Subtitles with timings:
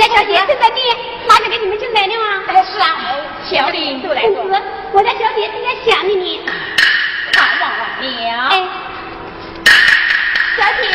[0.00, 0.96] 家小姐正在店，
[1.28, 2.42] 马上给你们就来了啊。
[2.48, 2.86] 哎，是啊，
[3.44, 4.62] 小李都来公子，
[4.92, 6.40] 我家小姐正在想着你。
[7.32, 7.84] 看望了。
[8.00, 8.66] 哎，
[10.56, 10.88] 小姐，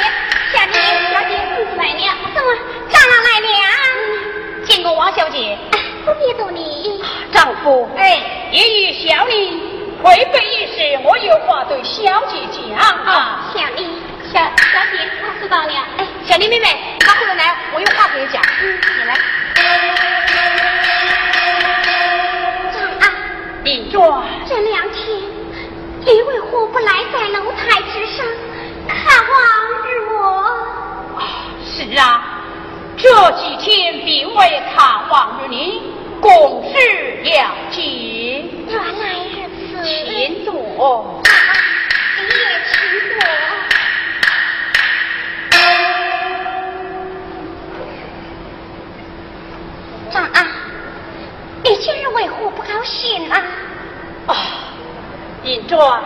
[0.52, 0.80] 小姐，
[1.14, 2.48] 小姐，肚子来了，怎么
[2.90, 4.66] 丈人来了？
[4.66, 5.56] 见过王小姐。
[6.04, 7.04] 不必多礼。
[7.32, 9.62] 丈夫，哎，也与小李
[10.02, 13.52] 回北一事，我有话对小姐讲啊。
[13.54, 13.88] 小林，
[14.32, 15.74] 小小姐，我知道了。
[15.98, 18.42] 哎，小林妹妹，拿回来，我有话跟你讲。
[18.62, 19.14] 嗯，你来。
[22.74, 23.04] 长安，
[23.64, 25.22] 林庄，这两天
[26.04, 28.26] 你为何不来在楼台之上
[28.88, 28.98] 看
[29.30, 29.34] 望
[29.84, 30.14] 日我？
[31.64, 32.42] 是啊，
[32.98, 35.84] 这几天并未看望于你，
[36.20, 37.82] 共事了解。
[38.68, 39.06] 原来
[39.36, 39.84] 如此。
[39.84, 40.52] 请坐。
[42.18, 42.74] 你也请
[43.10, 43.22] 坐。
[50.16, 50.48] 长啊，
[51.62, 53.44] 你今日为何不高兴啊？
[54.28, 54.36] 啊，
[55.44, 56.02] 尹庄，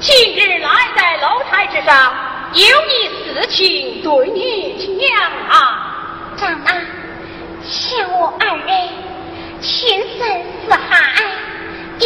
[0.00, 2.14] 今日来在楼台之上，
[2.54, 6.34] 有你事情对你讲啊。
[6.38, 6.72] 长啊，
[7.62, 8.88] 像我二人
[9.60, 11.22] 情深似海，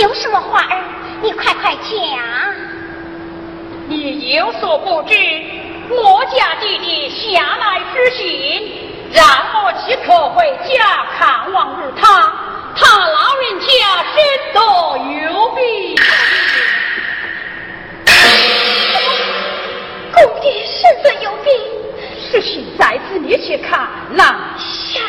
[0.03, 0.83] 有什么话儿，
[1.23, 2.19] 你快快讲。
[3.87, 5.15] 你有所不知，
[5.89, 8.86] 我家弟弟下来知信，
[9.17, 12.31] 让我即刻回家看望于他。
[12.77, 13.67] 他老人家
[14.13, 14.15] 身
[14.53, 14.61] 得
[15.25, 15.97] 有病。
[20.13, 21.51] 公爹身子有病，
[22.31, 23.89] 事情在此，你去看。
[24.13, 24.23] 了，
[24.59, 25.01] 下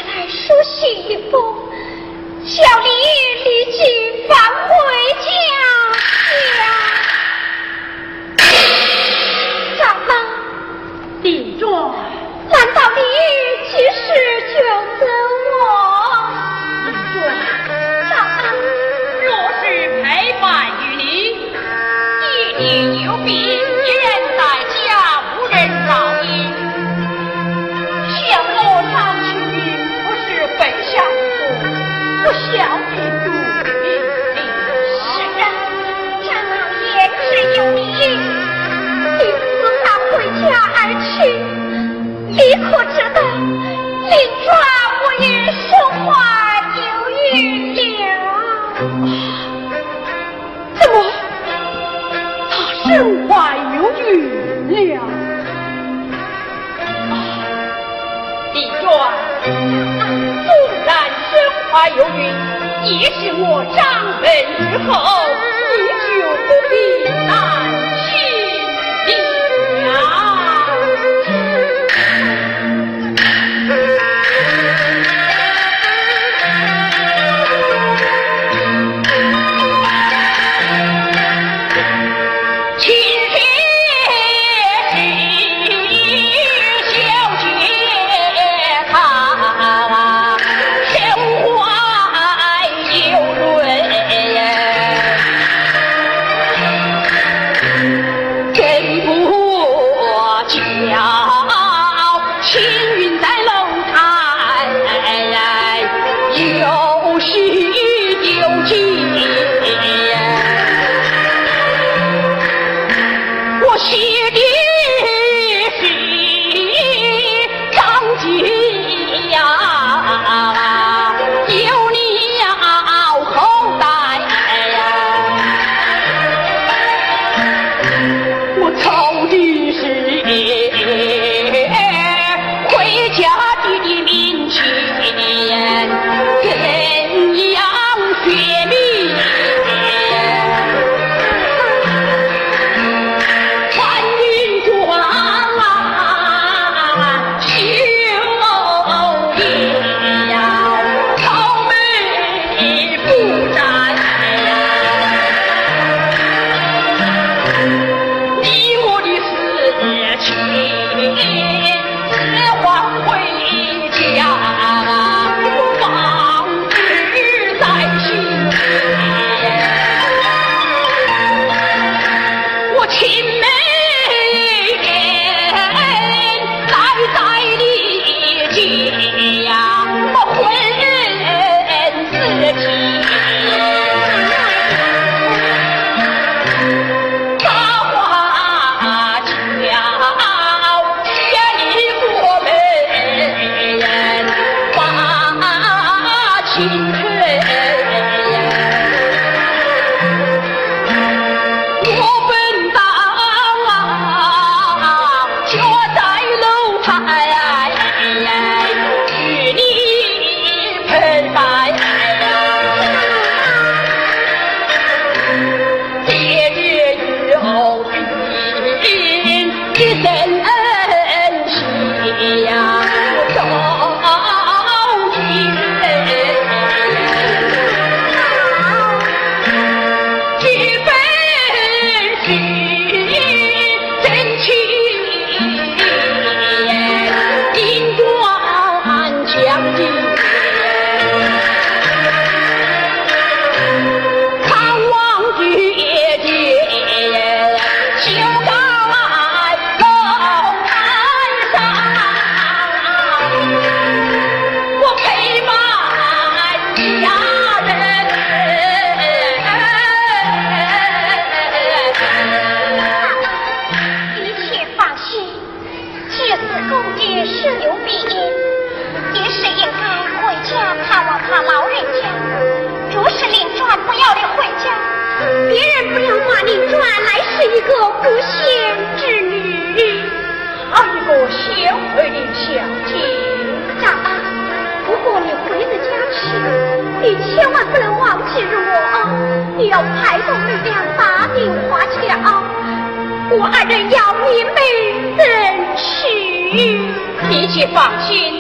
[297.78, 298.34] 放心，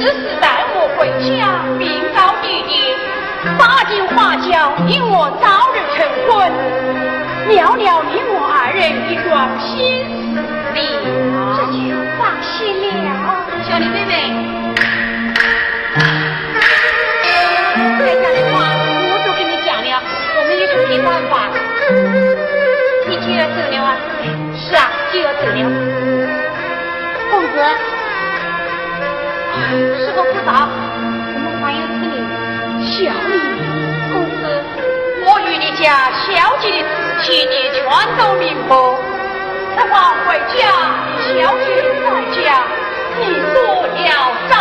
[0.00, 1.84] 事待我回家禀
[2.16, 2.96] 告爹爹，
[3.58, 6.48] 打定华侨，你我早日成婚，
[7.52, 8.80] 了了你我二人
[9.12, 9.76] 一桩心
[10.72, 10.80] 事
[11.28, 11.52] 了。
[11.54, 11.76] 这就
[12.16, 13.12] 放心了，
[13.68, 14.10] 小李妹妹。
[18.00, 18.72] 该讲的话
[19.04, 20.00] 我都跟你讲了，
[20.34, 21.52] 我们也是没办法。
[23.06, 23.92] 你就要走了啊？
[29.68, 32.16] 师傅不早，我们还有此理。
[32.80, 33.36] 小李，
[34.12, 34.64] 公子，
[35.26, 37.84] 我与你家小姐的事情你全
[38.16, 38.72] 都明白。
[39.76, 40.72] 此话回家，
[41.20, 42.64] 小姐在家，
[43.20, 43.20] 你
[43.52, 44.56] 多了照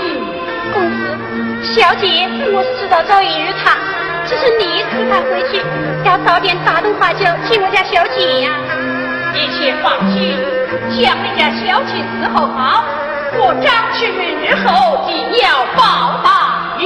[0.00, 0.24] 应。
[0.72, 1.12] 公子，
[1.62, 3.76] 小姐，我是知道早已日长，
[4.24, 5.60] 只是你此番回去，
[6.02, 8.56] 要早点打动花轿请我家小姐呀。
[9.34, 10.34] 一切放心，
[10.96, 12.82] 将你家小姐伺候好，
[13.32, 15.10] 我张启云日后定
[15.42, 16.82] 要报答于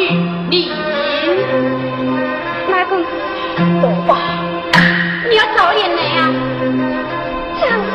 [0.50, 0.70] 你。
[2.70, 3.08] 马公子，
[3.80, 4.18] 走吧，
[5.30, 6.28] 你要早点来呀。
[7.60, 7.92] 丈夫，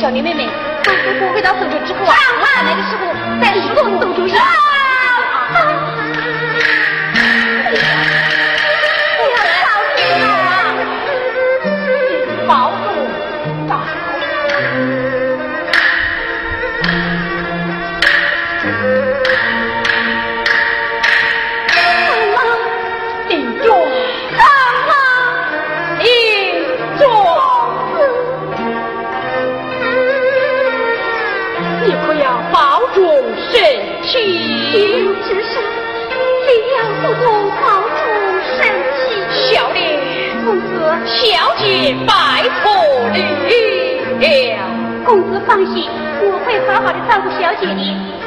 [0.00, 0.48] 小林妹妹，
[0.84, 3.02] 当姑姑回到苏州之后啊，我来的时候
[3.40, 4.34] 再主动送出去。
[4.34, 4.40] 小
[42.06, 42.10] 拜
[42.62, 42.70] 托
[43.12, 43.16] 你
[44.18, 44.58] 了。
[45.04, 45.90] 公子放心，
[46.22, 48.21] 我会好好的照顾小姐的。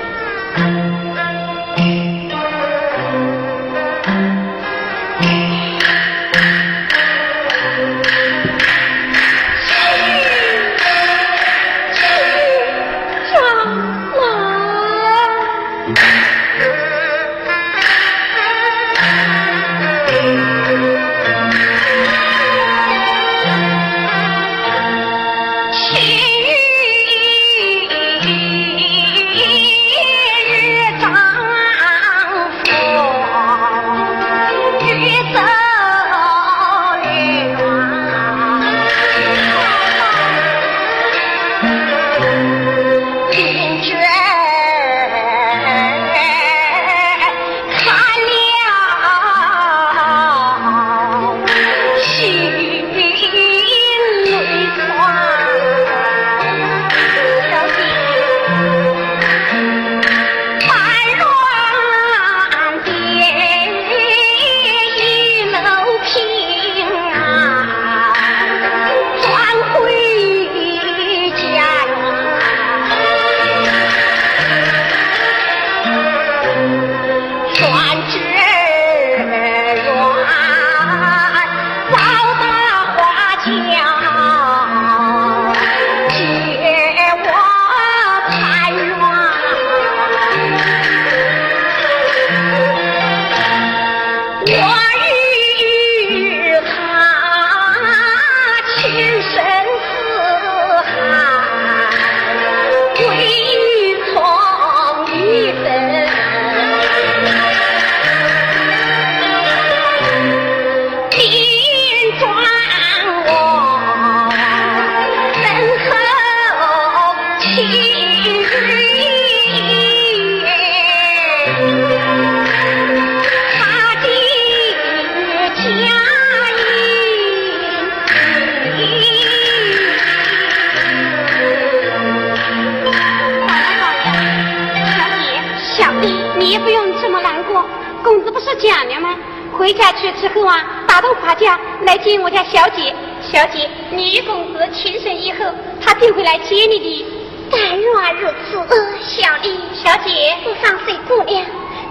[139.57, 142.93] 回家去之后啊，打到华家来接我家小姐。
[143.21, 145.45] 小姐，女公子情深以后，
[145.83, 147.05] 他定会来接你的。
[147.51, 149.59] 但愿如此，呃、小丽。
[149.73, 151.45] 小姐，不放心姑娘，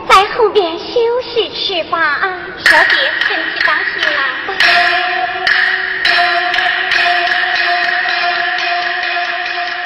[0.08, 1.98] 在后边休息去吧。
[1.98, 4.20] 啊，小姐，身体当心啊。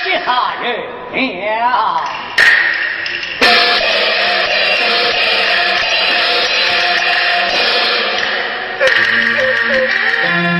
[0.05, 0.67] 这下人
[1.61, 2.28] 了。
[9.69, 10.55] 嗯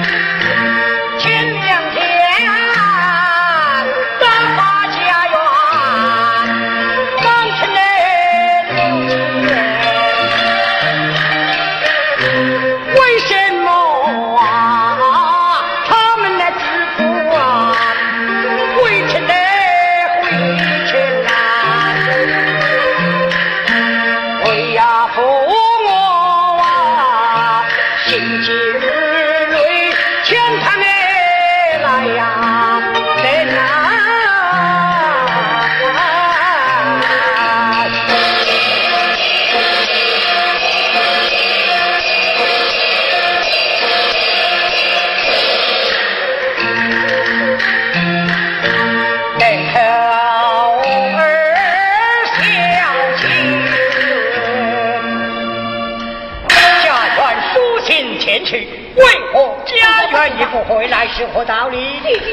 [60.45, 60.49] 啊。
[60.53, 62.01] 不回来是何道理？
[62.01, 62.33] 弟弟，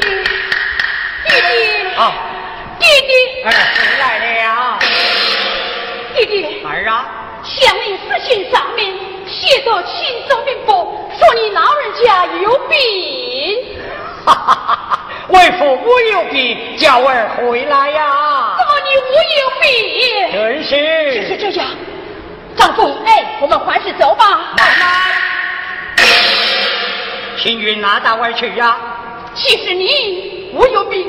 [1.28, 2.12] 弟，啊，
[2.78, 4.04] 弟弟，儿回来
[4.46, 4.78] 了。
[6.14, 7.04] 弟弟，儿啊，
[7.42, 8.94] 向你私信上面
[9.26, 9.92] 写着轻
[10.28, 13.76] 重禀报，说你老人家有病。
[14.24, 14.98] 哈哈哈哈！
[15.28, 18.56] 为父我有病，叫儿回来呀。
[18.58, 20.32] 怎么你我有病？
[20.32, 20.72] 真是。
[21.20, 21.68] 就是这样，
[22.56, 24.54] 丈夫，哎，我们还是走吧。
[24.56, 25.35] 奶奶。
[27.36, 28.76] 青云哪到外去呀？
[29.34, 31.06] 其实你我有病，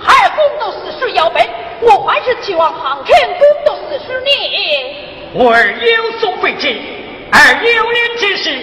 [0.00, 1.40] 孩儿工读四十要背，
[1.80, 4.94] 我还是期望航城工读四十年。
[5.32, 6.68] 我儿有所不知，
[7.32, 8.56] 儿有年之事，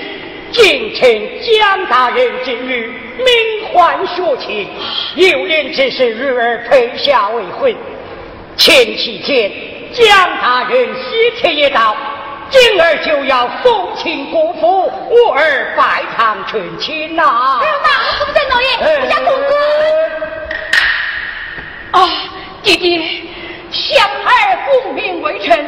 [0.51, 2.88] 敬请江大人之女，
[3.18, 4.67] 名唤学琴。
[5.15, 7.76] 有年之时，与儿退下未婚。
[8.56, 9.52] 前几天
[9.91, 10.08] 江
[10.41, 11.97] 大人喜帖一道。
[12.52, 17.24] 今儿就要送亲姑父，我儿拜堂成亲呐！
[17.62, 18.68] 哎呀妈，我不在老爷，
[19.02, 19.50] 我家公子。
[21.92, 21.98] 啊，
[22.62, 23.30] 弟弟，
[23.72, 24.30] 相儿
[24.84, 25.64] 功名为臣，婚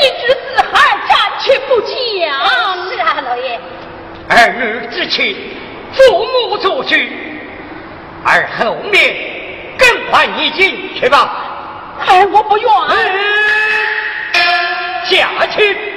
[0.00, 0.36] 姻之事
[0.72, 1.90] 还暂且不讲。
[2.88, 3.60] 是啊，老爷。
[4.28, 5.36] 儿女之情，
[5.92, 6.94] 父母做主，
[8.24, 9.14] 而后面
[9.76, 11.30] 更换一进去吧。
[12.06, 12.68] 哎，我不愿。
[15.04, 15.92] 下去。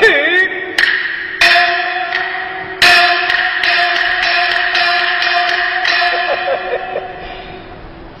[0.00, 0.76] 去。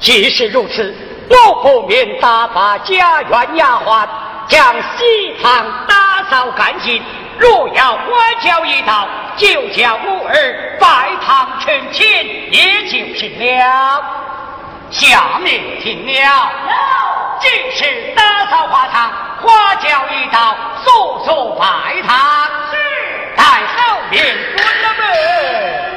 [0.00, 0.94] 既是如此，
[1.28, 4.08] 我不免打发家园丫鬟
[4.48, 7.02] 将西堂打扫干净。
[7.38, 8.08] 若要管
[8.42, 12.06] 教一道，就叫我儿拜堂成亲，
[12.50, 14.02] 也就是了。
[14.90, 16.50] 下面听了。
[17.40, 19.10] 即是打扫花堂，
[19.42, 22.16] 花轿一道，速速拜堂。
[22.70, 22.76] 是，
[23.36, 25.89] 太后面滚了门。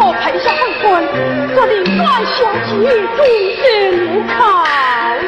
[0.00, 0.86] 我陪下婚婚，
[1.54, 2.70] 可令阮小姐
[3.16, 3.20] 终
[3.56, 3.64] 身
[4.06, 4.36] 无考
[5.20, 5.26] 虑。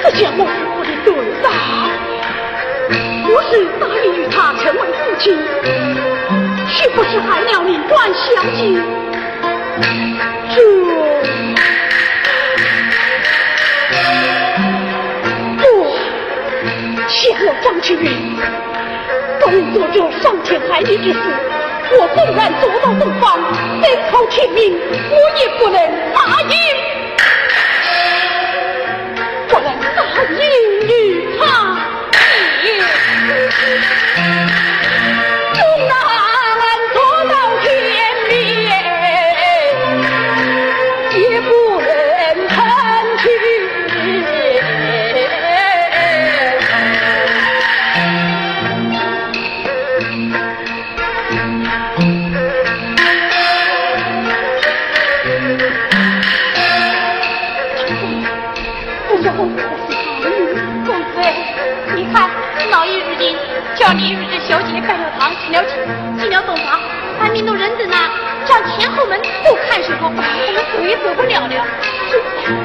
[0.00, 1.06] 可见我是我的对
[1.42, 1.46] 答，
[3.28, 5.24] 我是答应与他成为夫妻，
[6.72, 8.24] 岂不是害了你阮小
[8.56, 8.58] 姐？
[10.54, 10.56] 这，
[17.68, 18.10] 张青云，
[19.44, 21.18] 本做这伤天害理之事，
[22.00, 23.38] 我纵然做到东方，
[23.82, 24.74] 得靠天命，
[25.10, 25.78] 我也不能
[26.14, 26.77] 答应。
[64.48, 65.76] 小姐拜了堂，娶了亲，
[66.18, 66.80] 进了洞房，
[67.20, 67.94] 按命走人子呢。
[68.46, 70.08] 上前后门都看守么？
[70.08, 71.66] 我们走也走不了了。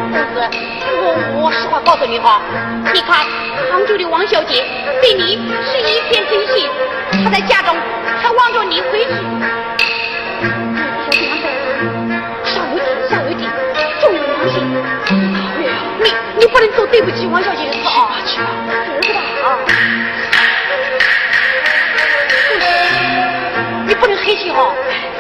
[0.10, 0.48] 公子，
[0.96, 2.40] 我我实话告诉你哈，
[2.94, 3.26] 你看
[3.70, 4.64] 杭州的王小姐
[5.02, 5.36] 对你
[5.68, 6.70] 是一片真心，
[7.22, 7.76] 她在家中
[8.22, 9.12] 还望着你回去。
[11.04, 13.44] 小姐，小姐，上有顶，下有底，
[14.00, 14.56] 忠有良心。
[16.00, 18.16] 你你不能做对不起王小姐的事啊！
[18.26, 18.48] 去吧，
[19.02, 19.60] 走吧啊！
[24.24, 25.13] 不能黑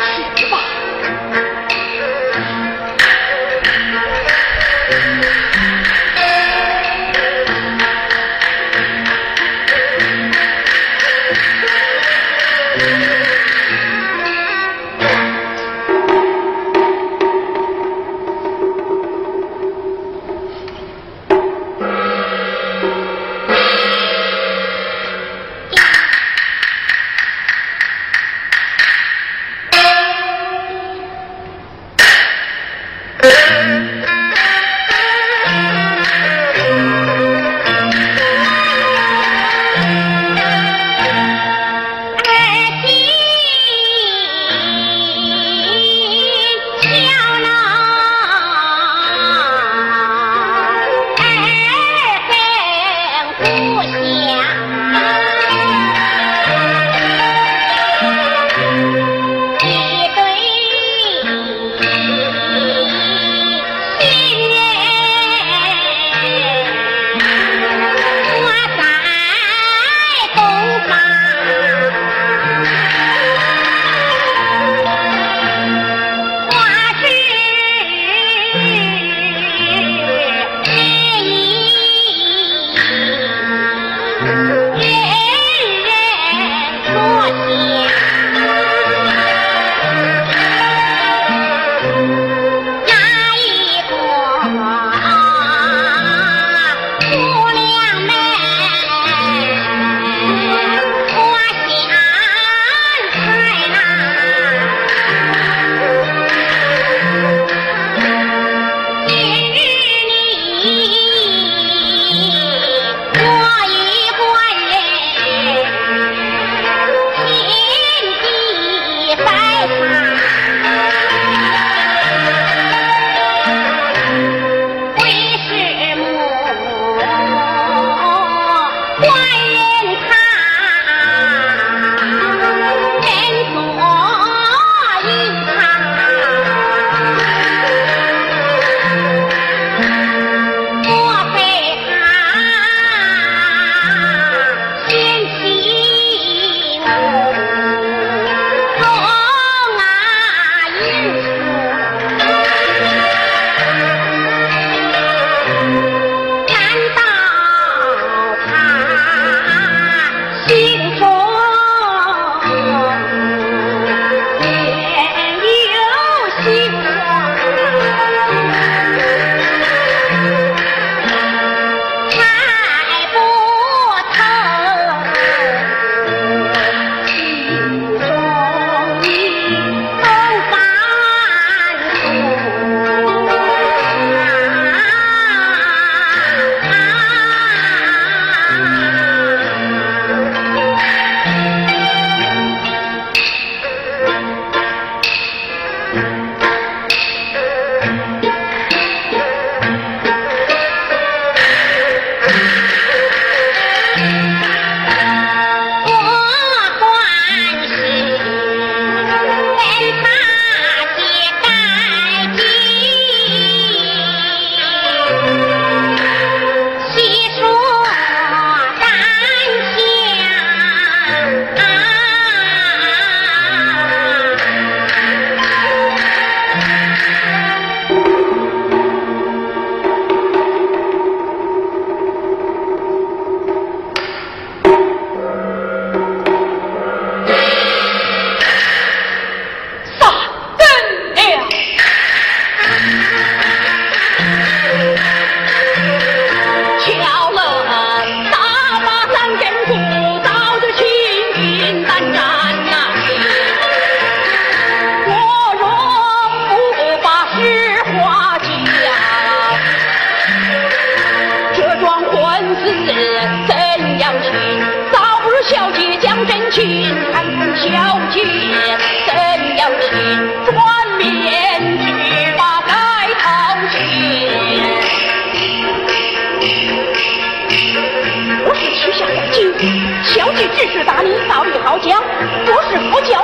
[280.03, 282.01] 小弟只是打你，道理好讲，
[282.45, 283.22] 不是好教。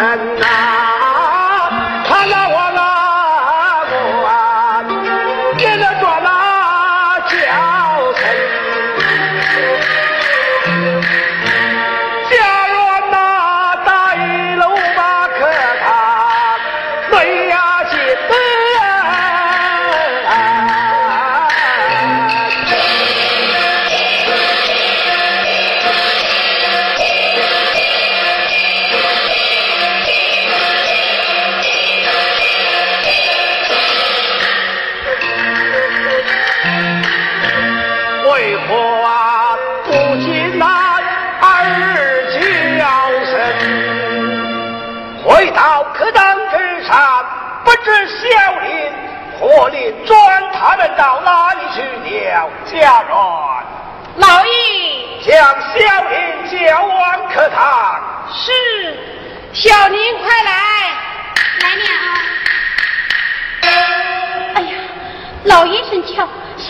[0.00, 0.49] 看呐、啊。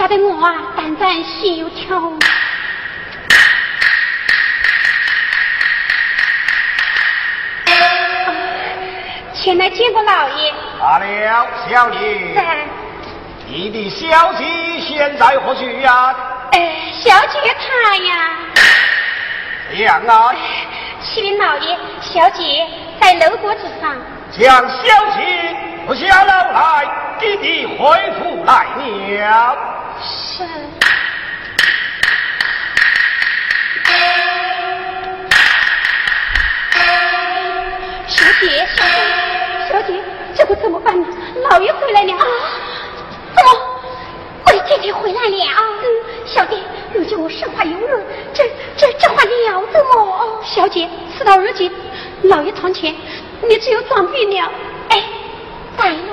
[0.01, 2.01] 吓得我啊胆战心又跳。
[9.35, 10.55] 前来见过老爷。
[10.81, 12.35] 罢了，小林。
[12.35, 12.65] 在。
[13.47, 16.17] 你的小姐现在何去呀？
[16.53, 18.39] 哎，小姐她呀。
[19.85, 20.35] 样啊。
[21.03, 22.66] 启禀老爷，小姐
[22.99, 23.95] 在楼阁之上。
[24.31, 25.55] 将小姐
[25.87, 27.77] 不下楼来，弟弟回
[28.18, 29.70] 复来了。
[30.47, 30.53] 是。
[38.09, 38.99] 小姐，小姐，
[39.68, 40.03] 小姐，
[40.34, 41.07] 这可怎么办呢？
[41.51, 42.12] 老爷回来了。
[42.14, 42.24] 啊！
[43.36, 43.51] 怎么，
[44.45, 45.45] 贵姐姐回来了？
[45.82, 45.84] 嗯，
[46.26, 46.57] 小姐，
[46.93, 48.45] 如今我身怀有人，这
[48.76, 50.43] 这这还了得么？
[50.43, 51.70] 小姐，事到如今，
[52.22, 52.95] 老爷堂前，
[53.49, 54.51] 你只有装病了。
[54.88, 55.05] 哎，
[55.76, 56.10] 在了，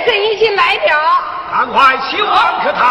[0.00, 1.22] 先生已经来了，
[1.52, 2.34] 赶快请往
[2.64, 2.82] 客堂。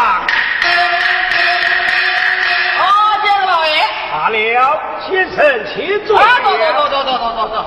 [2.78, 2.86] 啊，
[3.24, 3.74] 见了老爷。
[4.12, 6.16] 罢了，先生请坐。
[6.20, 7.66] 啊，走走走走走走走走。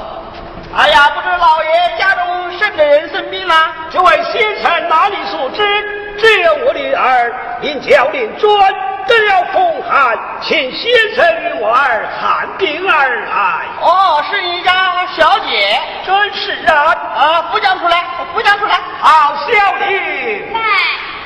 [0.76, 3.68] 哎呀，不知老爷家中甚的人生病了？
[3.90, 6.16] 这位先生哪里所知？
[6.20, 8.72] 只有我的儿因教令专
[9.07, 13.66] 得了风寒，请先生与我儿探病而来。
[13.80, 15.80] 哦，是你家小姐？
[16.05, 16.94] 真是啊！
[17.14, 18.78] 啊，扶将出来，扶将出来。
[19.00, 20.53] 好，小丽。
[20.53, 20.61] 在。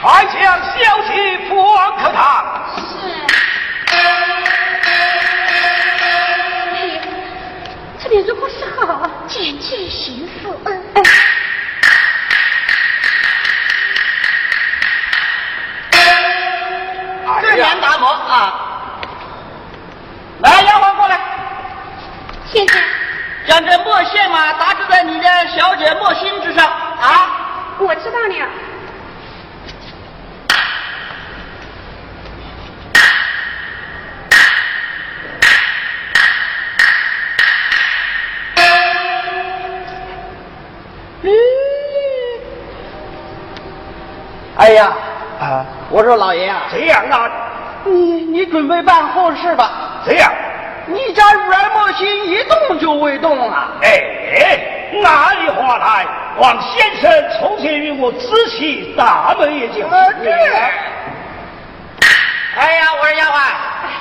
[0.03, 2.45] 快将小姐扶往客堂。
[2.77, 2.83] 是。
[7.99, 10.49] 这边如何是好，见机行事。
[17.43, 18.55] 这年达摩啊，
[20.41, 21.19] 来，丫鬟过来。
[22.47, 22.81] 谢谢，
[23.49, 27.31] 将这墨线嘛打制在你的小姐墨心之上啊。
[27.79, 28.49] 我知道了。
[44.59, 44.91] 哎呀，
[45.41, 47.31] 啊，我说老爷啊，这样啊，
[47.85, 49.71] 你你准备办后事吧？
[50.05, 50.33] 这样，
[50.87, 53.69] 你家入耳莫心一动就未动啊！
[53.83, 54.03] 哎，
[55.03, 56.07] 哪里话来？
[56.39, 59.91] 望先生从前与我仔细大门也就啊，
[60.23, 60.31] 这。
[62.59, 63.33] 哎呀，我说丫鬟，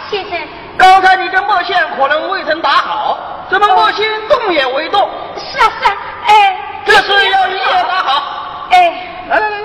[0.09, 0.39] 先生，
[0.77, 3.17] 刚才你这墨线可能未曾打好，
[3.49, 5.09] 怎么墨心动也未动？
[5.37, 8.67] 是啊是啊，哎，这是要一夜打好。
[8.71, 9.64] 哎，来来来来，哎。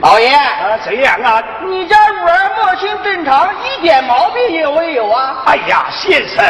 [0.00, 5.42] 老爷，啊，怎样啊，你家女儿墨心正常，一点毛病也没有啊！
[5.46, 6.44] 哎呀，先生，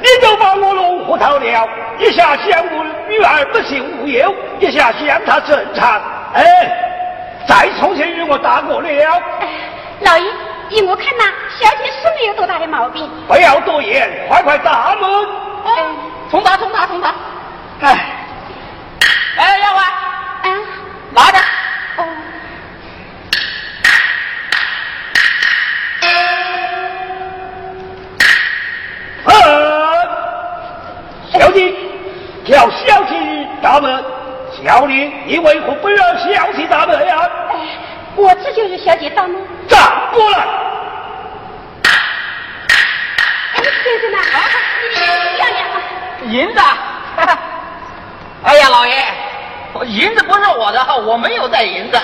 [0.00, 6.00] 你都把我弄糊涂了，一下想我女儿不幸无忧，一下让他正常，
[6.34, 6.44] 哎，
[7.46, 8.88] 再从前与我打过了。
[8.88, 9.48] 哎，
[10.00, 10.24] 老爷，
[10.70, 11.24] 依我看呐，
[11.60, 13.10] 小姐是没有多大的毛病。
[13.26, 15.10] 不要多言，快快打门。
[15.64, 15.72] 哎，
[16.30, 17.14] 重打，重打，重打！
[35.26, 37.30] 你为何不让小姐打门呀？
[37.50, 37.56] 哎，
[38.16, 39.36] 我这就是小姐大门。
[39.66, 39.80] 站
[40.12, 40.38] 过来。
[43.54, 44.40] 哎，先生呐，啊，
[44.90, 44.96] 你
[45.36, 45.76] 漂亮啊！
[46.24, 46.60] 银子，
[48.42, 49.02] 哎呀，老爷，
[49.86, 51.98] 银子不是我的，我没有带银子，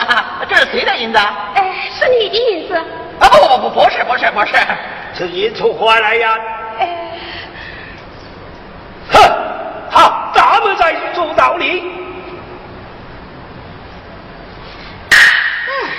[0.49, 1.19] 这是谁的银子？
[1.55, 2.75] 哎，是你的银子。
[2.75, 4.57] 啊，不不不，不是不是不是，
[5.15, 6.39] 这银出花来呀？
[6.79, 6.89] 哎，
[9.13, 9.21] 哼，
[9.91, 11.85] 好，咱们在做道理。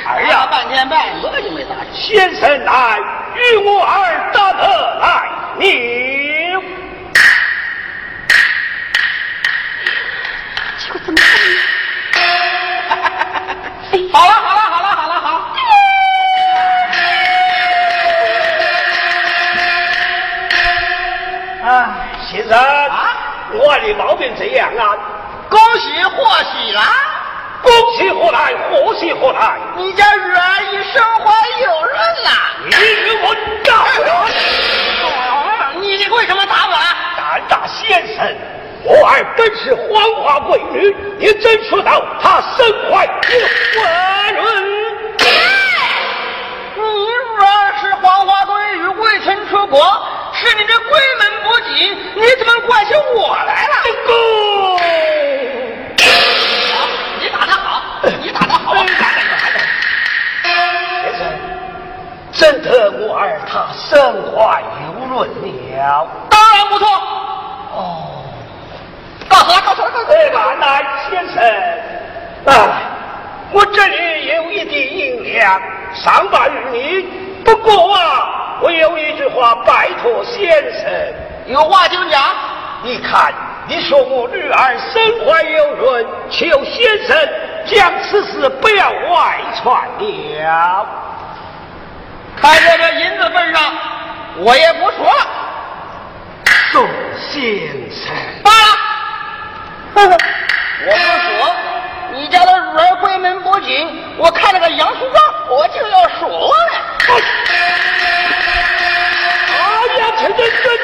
[0.07, 2.15] 哎呀，半天半个就没打起。
[2.15, 2.99] 先生来，
[3.35, 5.65] 与我儿打得来，你
[10.77, 11.59] 结果怎么办呢？
[14.11, 15.27] 好了好了好了好了好。
[21.63, 21.69] 啊，
[22.29, 23.15] 先生啊，
[23.53, 24.97] 我的毛病这样啊，
[25.47, 26.15] 恭喜贺
[26.51, 26.81] 喜啦！
[27.63, 28.53] 恭喜何来？
[28.69, 29.59] 贺喜何来？
[29.77, 31.31] 你家女儿已身怀
[31.61, 31.93] 有孕
[32.23, 32.29] 了！
[32.65, 33.25] 你与我
[33.63, 34.05] 打我！
[35.79, 36.85] 你你为什么打我啊？
[37.17, 38.35] 胆大先生，
[38.83, 39.83] 我儿本是黄
[40.23, 43.11] 花闺女，你真说到她身怀有
[44.41, 44.43] 孕？
[46.75, 47.45] 你女儿
[47.79, 49.79] 是黄花闺女，未曾出国，
[50.33, 50.89] 是你这闺
[51.19, 53.73] 门不紧，你怎么怪起我来了
[57.31, 57.63] 打得好，
[58.11, 58.60] 你打得好，哎打得好先生，
[60.43, 60.47] 先
[61.17, 61.21] 生
[62.31, 63.99] 真得我儿他身
[64.31, 66.07] 怀有论了。
[66.29, 66.87] 当然不错。
[67.73, 68.23] 哦，
[69.27, 70.13] 告诉他，告诉他，告诉他。
[70.13, 71.35] 哎，慢来，先生。
[72.45, 72.49] 哎，
[73.51, 75.61] 我这里有一滴银两，
[75.93, 77.05] 上报于你。
[77.43, 80.89] 不过啊，我有一句话拜托先生。
[81.47, 82.21] 有话就讲。
[82.83, 83.31] 你看，
[83.71, 87.17] 你说我女儿身怀有孕，求先生
[87.65, 90.85] 将此事不要外传了。
[92.35, 93.73] 看在这银子份上，
[94.39, 95.25] 我也不说了。
[96.73, 98.13] 宋先生，
[98.43, 98.51] 罢
[100.03, 100.17] 了。
[100.85, 100.97] 我不
[101.29, 101.55] 说，
[102.11, 106.53] 你家的女儿闺门不紧，我看那个杨书章，我就要说了。
[109.47, 109.55] 哎
[109.97, 110.77] 呀，陈真真，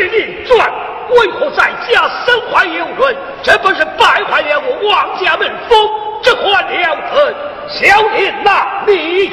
[0.00, 0.72] 我的令传
[1.10, 3.16] 为何在家身怀有孕？
[3.42, 5.78] 这不是败坏了我王家门风，
[6.22, 7.34] 这还了得？
[7.68, 9.30] 小人哪里？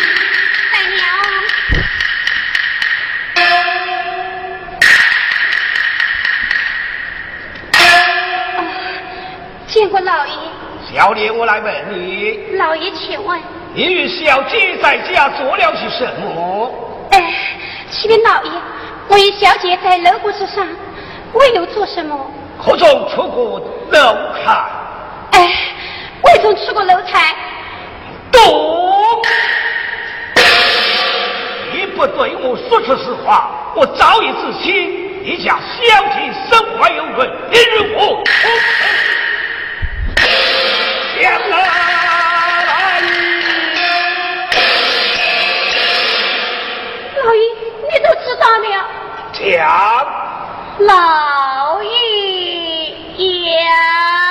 [9.68, 10.34] 见过老爷，
[10.92, 13.40] 小姐，我来问你，老爷请问，
[13.74, 16.74] 你与小姐在家做了些什么？
[17.12, 17.34] 哎，
[17.92, 18.52] 启禀老爷，
[19.10, 20.68] 我与小姐在楼阁之上，
[21.34, 22.30] 未有做什么。
[22.58, 23.60] 何曾出过
[23.92, 24.66] 楼台？
[25.32, 25.50] 哎，
[26.24, 27.36] 未曾出过楼台。
[28.32, 29.22] 懂？
[31.72, 35.08] 你不对我说出实话，我早已知情。
[35.24, 35.84] 你家小
[36.14, 37.18] 姐身怀有孕，
[37.52, 38.24] 你与我
[41.14, 41.58] 天哪。
[47.18, 47.42] 老爷，
[47.84, 48.97] 你都知道了。
[49.40, 49.46] 想，
[50.80, 54.27] 老爷呀。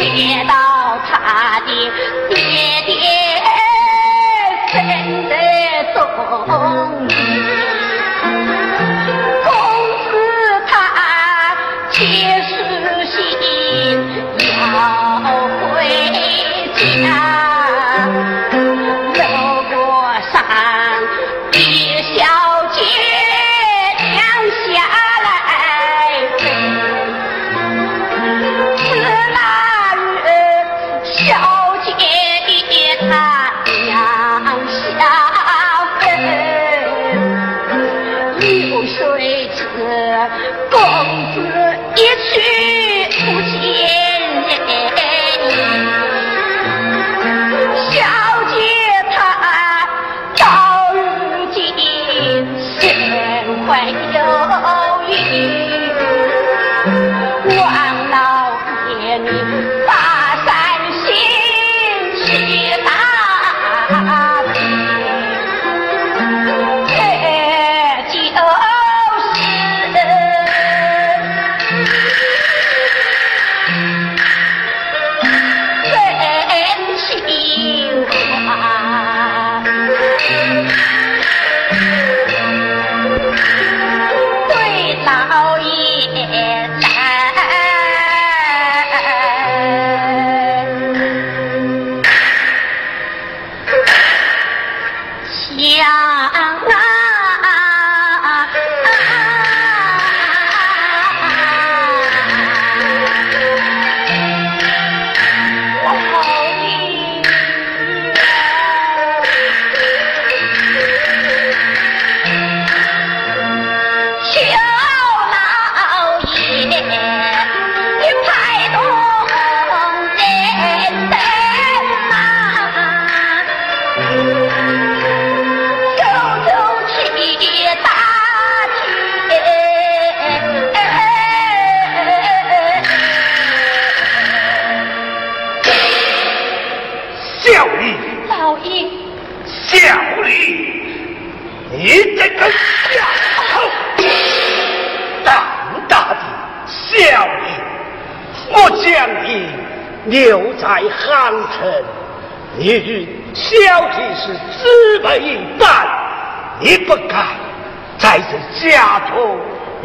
[0.00, 0.54] 见到
[1.06, 1.66] 他的
[2.34, 2.94] 爹爹
[4.72, 7.33] 身在重。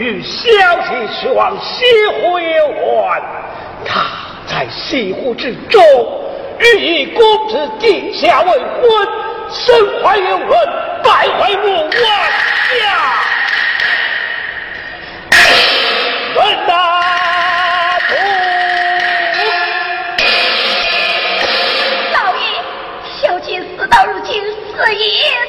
[0.10, 0.50] 与小
[0.90, 3.22] 姐是往西湖有关，
[3.86, 4.08] 他
[4.48, 5.80] 在西湖之中。
[6.58, 9.08] 欲以公子殿下为婚，
[9.52, 10.50] 身怀有人，
[11.04, 11.98] 败坏我王家。
[16.36, 16.72] 问大
[18.00, 18.10] 夫？
[22.14, 22.42] 老爷，
[23.22, 25.24] 小姐死到如今，死已至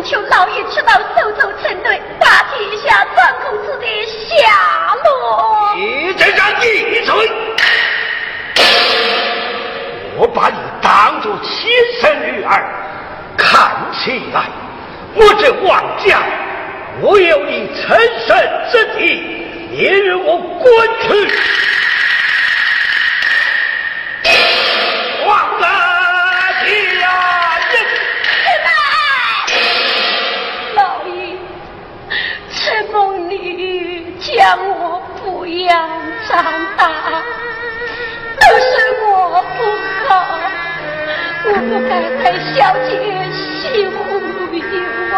[0.00, 5.74] 求老爷出到手肘成对，打听一下张公子的下落。
[5.76, 7.30] 你这张逆嘴！
[10.16, 11.70] 我把你当作亲
[12.00, 12.62] 生女儿，
[13.36, 14.44] 看起来
[15.14, 16.22] 我这王家
[17.00, 18.36] 我有你成身
[18.70, 19.00] 之地，
[19.70, 20.70] 你与我滚
[21.00, 21.08] 去！
[25.26, 25.66] 王大
[42.54, 42.90] 小姐
[43.32, 44.60] 西湖游
[45.14, 45.16] 玩。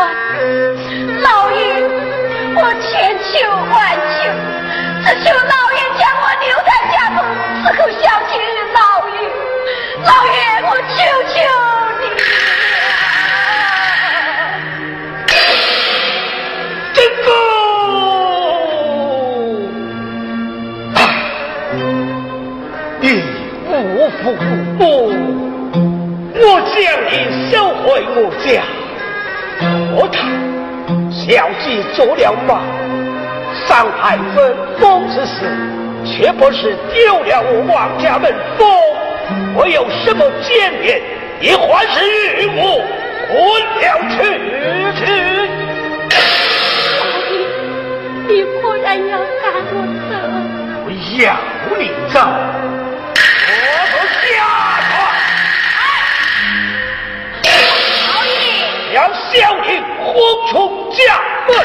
[1.23, 1.57] 老爷，
[2.57, 3.33] 我千求
[3.73, 3.75] 万
[4.15, 4.23] 求，
[5.05, 7.19] 只求老爷将我留在家中
[7.63, 8.33] 伺候小姐。
[8.73, 8.79] 老
[9.09, 9.13] 爷，
[10.05, 10.97] 老爷，我求
[11.35, 11.74] 求。
[27.85, 28.65] 回我家。
[29.95, 30.19] 我看
[31.13, 32.63] 小姐做了马，
[33.67, 35.37] 伤害分封之事，
[36.05, 38.67] 却不是丢了我王家门风。
[39.55, 41.01] 我有什么见面，
[41.41, 42.05] 也还是
[42.37, 42.83] 与我
[43.29, 43.35] 混
[43.81, 44.17] 了去
[44.99, 45.03] 去。
[48.27, 49.25] 你果然要赶
[49.73, 49.77] 我
[50.09, 50.13] 走？
[50.87, 50.89] 我
[51.23, 51.25] 要
[51.79, 51.83] 你
[52.13, 52.17] 走。
[60.15, 61.57] 爷轰出家门！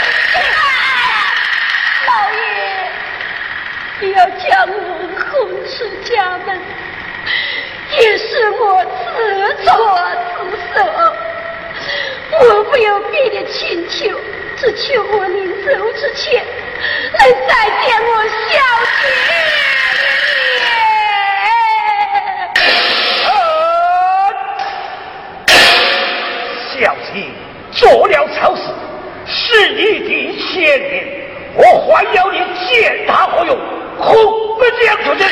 [2.08, 2.40] 老爷，
[4.02, 4.74] 你要将我
[5.30, 5.30] 轰
[5.68, 6.50] 出家门，
[8.00, 9.70] 也是我自作
[10.36, 10.38] 自
[10.74, 10.78] 受。
[12.42, 14.20] 我没有别的请求，
[14.58, 16.44] 只求我临走之前
[17.20, 17.54] 能再
[17.86, 18.58] 见我小
[19.02, 19.08] 姐。
[26.72, 27.14] 小姐
[27.80, 28.64] 做了丑事，
[29.26, 30.92] 是你的先人，
[31.56, 33.58] 我还要你见他何用？
[33.98, 35.24] 何不将出去！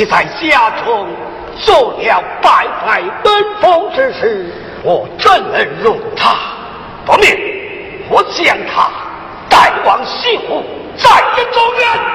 [0.00, 1.06] 你在家中
[1.58, 4.50] 做了败坏门风之事，
[4.82, 6.34] 我怎能容他？
[7.04, 7.36] 不免
[8.08, 8.90] 我将他
[9.50, 10.64] 带往西湖，
[10.96, 12.09] 再见状元。